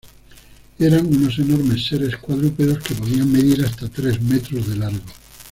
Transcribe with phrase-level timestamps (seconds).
[0.79, 5.03] Eran unos enormes seres cuadrúpedos que podían medir hasta tres metros de largo.